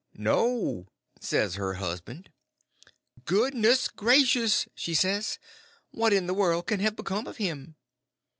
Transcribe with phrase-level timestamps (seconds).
[0.17, 0.87] "No,"
[1.19, 2.31] says her husband.
[3.25, 5.37] "Good ness gracious!" she says,
[5.91, 7.75] "what in the warld can have become of him?"